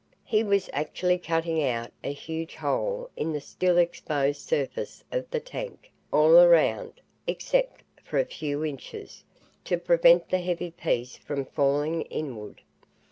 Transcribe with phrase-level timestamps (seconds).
[0.25, 5.39] He was actually cutting out a huge hole in the still exposed surface of the
[5.39, 9.23] tank all around, except for a few inches,
[9.65, 12.61] to prevent the heavy piece from falling inward.